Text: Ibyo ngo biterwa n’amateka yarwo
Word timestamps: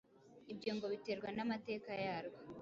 Ibyo 0.51 0.71
ngo 0.75 0.85
biterwa 0.93 1.27
n’amateka 1.35 1.89
yarwo 2.05 2.39